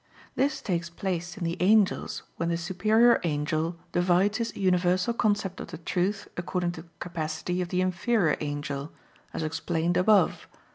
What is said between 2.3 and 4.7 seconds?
when the superior angel divides his